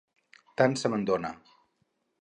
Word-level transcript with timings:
Tant 0.61 0.73
se 0.83 0.91
me'n 0.95 1.05
dona. 1.11 1.33